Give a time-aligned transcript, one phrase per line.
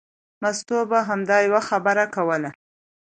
[0.41, 2.49] مستو به همدا یوه خبره کوله.